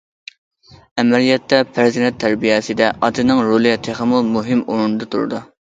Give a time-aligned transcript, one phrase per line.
[1.01, 5.49] ئەمەلىيەتتە، پەرزەنت تەربىيەسىدە ئاتىنىڭ رولى تېخىمۇ مۇھىم ئورۇندا تۇرىدۇ.